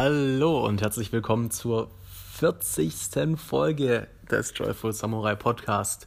[0.00, 1.90] Hallo und herzlich willkommen zur
[2.34, 3.36] 40.
[3.36, 6.06] Folge des Joyful Samurai Podcast.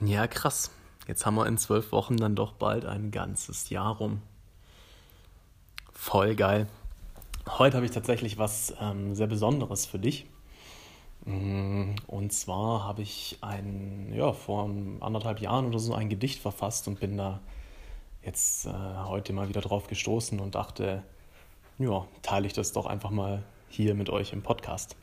[0.00, 0.70] Ja, krass.
[1.06, 4.22] Jetzt haben wir in zwölf Wochen dann doch bald ein ganzes Jahr rum.
[5.92, 6.66] Voll geil.
[7.46, 10.24] Heute habe ich tatsächlich was ähm, sehr Besonderes für dich.
[11.26, 14.70] Mm, und zwar habe ich ein, ja, vor
[15.00, 17.38] anderthalb Jahren oder so ein Gedicht verfasst und bin da
[18.22, 18.70] jetzt äh,
[19.04, 21.02] heute mal wieder drauf gestoßen und dachte,
[21.78, 24.96] ja, teile ich das doch einfach mal hier mit euch im Podcast.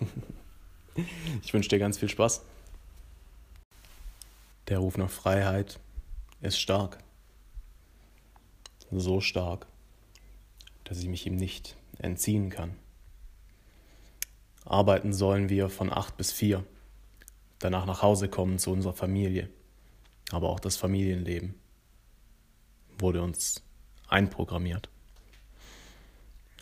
[1.42, 2.42] ich wünsche dir ganz viel Spaß.
[4.68, 5.80] Der Ruf nach Freiheit
[6.40, 6.98] ist stark.
[8.92, 9.66] So stark,
[10.84, 12.76] dass ich mich ihm nicht entziehen kann.
[14.64, 16.64] Arbeiten sollen wir von acht bis vier,
[17.58, 19.48] danach nach Hause kommen zu unserer Familie.
[20.30, 21.54] Aber auch das Familienleben
[22.98, 23.64] wurde uns
[24.08, 24.88] einprogrammiert.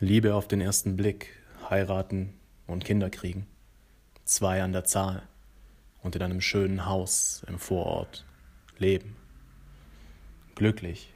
[0.00, 1.30] Liebe auf den ersten Blick,
[1.68, 2.32] heiraten
[2.68, 3.48] und Kinder kriegen.
[4.24, 5.26] Zwei an der Zahl
[6.04, 8.24] und in einem schönen Haus im Vorort
[8.78, 9.16] leben.
[10.54, 11.12] Glücklich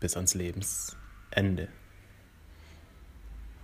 [0.00, 1.68] bis ans Lebensende.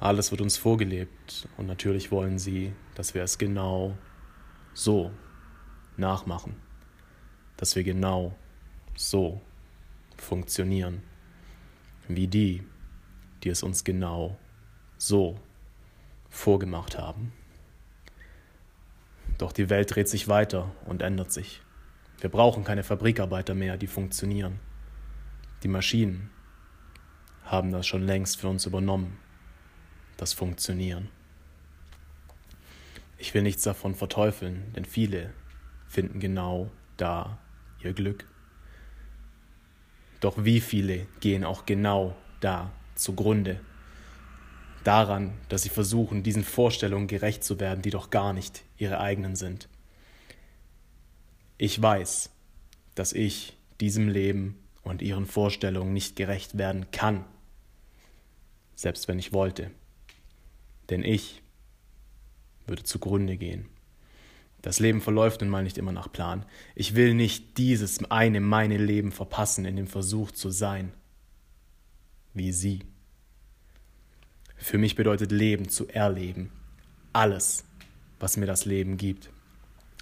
[0.01, 3.95] Alles wird uns vorgelebt und natürlich wollen sie, dass wir es genau
[4.73, 5.11] so
[5.99, 6.57] nachmachen,
[7.59, 8.35] dass wir genau
[8.97, 9.43] so
[10.17, 11.03] funktionieren,
[12.09, 12.63] wie die,
[13.43, 14.39] die es uns genau
[14.97, 15.39] so
[16.29, 17.33] vorgemacht haben.
[19.39, 21.63] Doch die Welt dreht sich weiter und ändert sich.
[22.21, 24.59] Wir brauchen keine Fabrikarbeiter mehr, die funktionieren.
[25.63, 26.31] Die Maschinen
[27.45, 29.17] haben das schon längst für uns übernommen,
[30.17, 31.09] das Funktionieren.
[33.17, 35.33] Ich will nichts davon verteufeln, denn viele
[35.87, 37.39] finden genau da
[37.81, 38.27] ihr Glück.
[40.21, 43.61] Doch wie viele gehen auch genau da zugrunde.
[44.85, 49.37] Daran, dass sie versuchen, diesen Vorstellungen gerecht zu werden, die doch gar nicht ihre eigenen
[49.37, 49.69] sind.
[51.59, 52.31] Ich weiß,
[52.95, 57.25] dass ich diesem Leben und ihren Vorstellungen nicht gerecht werden kann,
[58.75, 59.71] selbst wenn ich wollte.
[60.91, 61.43] Denn ich
[62.67, 63.69] würde zugrunde gehen.
[64.63, 66.45] Das Leben verläuft nun mal nicht immer nach Plan.
[66.75, 70.93] Ich will nicht dieses eine meine Leben verpassen in dem Versuch zu sein
[72.35, 72.81] wie sie.
[74.57, 76.51] Für mich bedeutet Leben zu erleben.
[77.13, 77.65] Alles,
[78.19, 79.31] was mir das Leben gibt.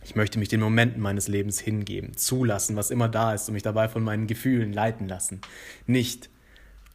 [0.02, 3.62] Ich möchte mich den Momenten meines Lebens hingeben, zulassen, was immer da ist und mich
[3.62, 5.40] dabei von meinen Gefühlen leiten lassen,
[5.86, 6.30] nicht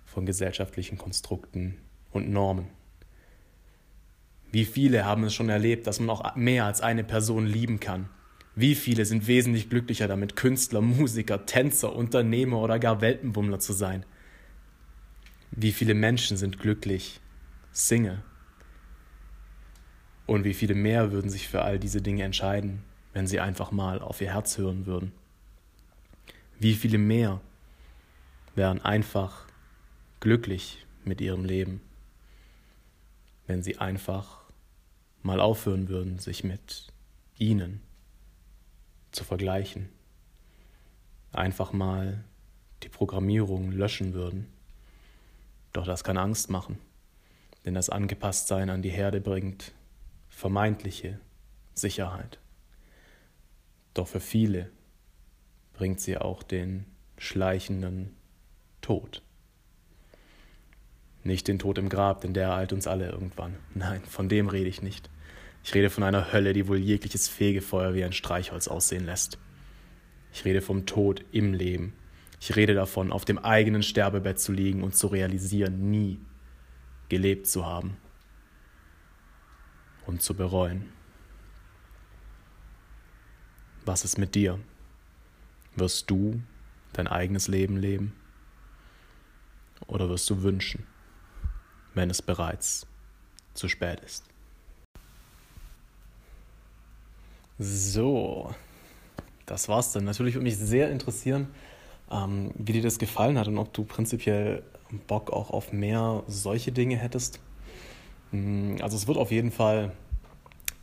[0.05, 1.77] von gesellschaftlichen Konstrukten
[2.11, 2.67] und Normen.
[4.51, 8.09] Wie viele haben es schon erlebt, dass man auch mehr als eine Person lieben kann?
[8.55, 14.05] Wie viele sind wesentlich glücklicher damit, Künstler, Musiker, Tänzer, Unternehmer oder gar Weltenbummler zu sein?
[15.53, 17.19] Wie viele Menschen sind glücklich
[17.73, 18.23] Single?
[20.25, 24.01] Und wie viele mehr würden sich für all diese Dinge entscheiden, wenn sie einfach mal
[24.01, 25.11] auf ihr Herz hören würden?
[26.57, 27.41] Wie viele mehr
[28.55, 29.45] wären einfach
[30.21, 31.81] glücklich mit ihrem Leben,
[33.45, 34.43] wenn sie einfach
[35.21, 36.87] mal aufhören würden, sich mit
[37.37, 37.81] ihnen
[39.11, 39.89] zu vergleichen,
[41.33, 42.23] einfach mal
[42.83, 44.47] die Programmierung löschen würden
[45.73, 46.77] doch das kann Angst machen,
[47.65, 49.73] denn das Angepasstsein an die Herde bringt
[50.29, 51.19] vermeintliche
[51.73, 52.39] Sicherheit.
[53.93, 54.69] Doch für viele
[55.73, 56.85] bringt sie auch den
[57.17, 58.15] schleichenden
[58.81, 59.21] Tod.
[61.23, 63.57] Nicht den Tod im Grab, denn der ereilt uns alle irgendwann.
[63.75, 65.09] Nein, von dem rede ich nicht.
[65.63, 69.37] Ich rede von einer Hölle, die wohl jegliches Fegefeuer wie ein Streichholz aussehen lässt.
[70.33, 71.93] Ich rede vom Tod im Leben,
[72.41, 76.19] ich rede davon, auf dem eigenen Sterbebett zu liegen und zu realisieren, nie
[77.07, 77.97] gelebt zu haben
[80.07, 80.91] und zu bereuen.
[83.85, 84.59] Was ist mit dir?
[85.75, 86.41] Wirst du
[86.93, 88.15] dein eigenes Leben leben?
[89.85, 90.87] Oder wirst du wünschen,
[91.93, 92.87] wenn es bereits
[93.53, 94.25] zu spät ist?
[97.59, 98.55] So,
[99.45, 100.05] das war's dann.
[100.05, 101.47] Natürlich würde mich sehr interessieren,
[102.11, 104.63] ähm, wie dir das gefallen hat und ob du prinzipiell
[105.07, 107.39] Bock auch auf mehr solche Dinge hättest.
[108.31, 109.93] Mm, also es wird auf jeden Fall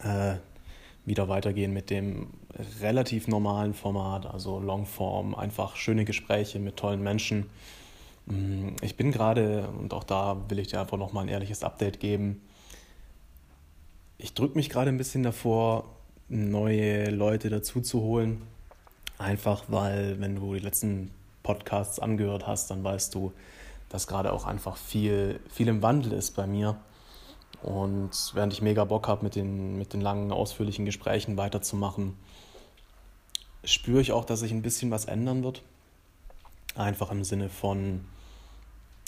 [0.03, 0.37] äh,
[1.05, 2.29] wieder weitergehen mit dem
[2.81, 7.47] relativ normalen Format, also Longform, einfach schöne Gespräche mit tollen Menschen.
[8.27, 12.01] Mm, ich bin gerade, und auch da will ich dir einfach nochmal ein ehrliches Update
[12.01, 12.43] geben,
[14.21, 15.85] ich drücke mich gerade ein bisschen davor,
[16.29, 18.43] neue Leute dazu zu holen.
[19.17, 21.11] Einfach weil, wenn du die letzten
[21.49, 23.33] Podcasts angehört hast, dann weißt du,
[23.89, 26.77] dass gerade auch einfach viel, viel im Wandel ist bei mir.
[27.62, 32.19] Und während ich mega Bock habe, mit den, mit den langen, ausführlichen Gesprächen weiterzumachen,
[33.65, 35.62] spüre ich auch, dass sich ein bisschen was ändern wird.
[36.75, 38.05] Einfach im Sinne von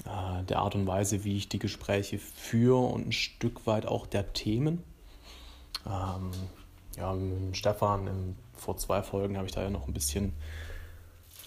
[0.07, 4.07] äh, der Art und Weise, wie ich die Gespräche führe und ein Stück weit auch
[4.07, 4.83] der Themen.
[5.87, 6.31] Ähm,
[6.97, 10.33] ja, mit Stefan im, vor zwei Folgen habe ich da ja noch ein bisschen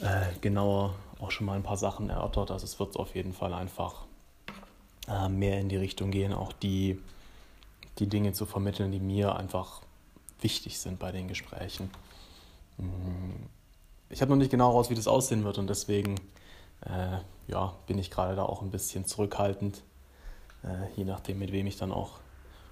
[0.02, 2.52] äh, genauer auch schon mal ein paar Sachen erörtert.
[2.52, 4.06] Also es wird auf jeden Fall einfach
[5.08, 7.00] äh, mehr in die Richtung gehen, auch die,
[8.00, 9.82] die Dinge zu vermitteln, die mir einfach
[10.42, 11.90] wichtig sind bei den Gesprächen.
[12.78, 13.48] Mm,
[14.10, 16.16] ich habe noch nicht genau raus, wie das aussehen wird und deswegen
[16.82, 17.18] äh,
[17.48, 19.82] ja, bin ich gerade da auch ein bisschen zurückhaltend,
[20.64, 22.20] äh, je nachdem, mit wem ich dann auch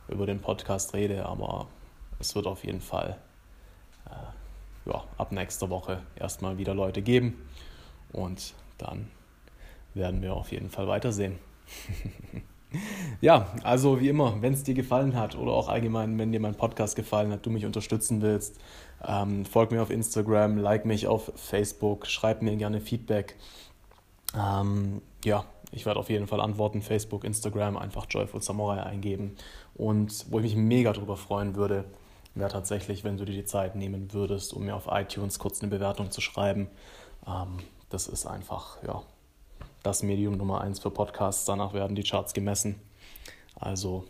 [0.07, 1.25] über den Podcast rede.
[1.25, 1.67] Aber
[2.19, 3.17] es wird auf jeden Fall
[4.05, 4.40] äh,
[4.85, 7.47] ja, ab nächster Woche erstmal wieder Leute geben
[8.11, 9.09] und dann
[9.93, 11.37] werden wir auf jeden Fall weitersehen.
[13.21, 16.55] ja, also wie immer, wenn es dir gefallen hat oder auch allgemein, wenn dir mein
[16.55, 18.59] Podcast gefallen hat, du mich unterstützen willst,
[19.05, 23.35] ähm, folg mir auf Instagram, like mich auf Facebook, schreib mir gerne Feedback.
[24.37, 26.81] Ähm, ja, ich werde auf jeden Fall antworten.
[26.81, 29.35] Facebook, Instagram, einfach Joyful Samurai eingeben.
[29.75, 31.85] Und wo ich mich mega drüber freuen würde,
[32.35, 35.69] wäre tatsächlich, wenn du dir die Zeit nehmen würdest, um mir auf iTunes kurz eine
[35.69, 36.69] Bewertung zu schreiben.
[37.27, 37.57] Ähm,
[37.89, 39.03] das ist einfach, ja,
[39.83, 41.45] das Medium Nummer eins für Podcasts.
[41.45, 42.79] Danach werden die Charts gemessen.
[43.55, 44.05] Also,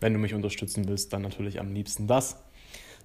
[0.00, 2.42] wenn du mich unterstützen willst, dann natürlich am liebsten das.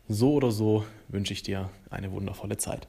[0.07, 2.87] So oder so wünsche ich dir eine wundervolle Zeit.